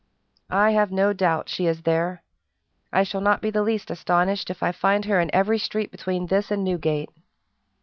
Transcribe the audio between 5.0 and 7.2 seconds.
her in every street between this and Newgate."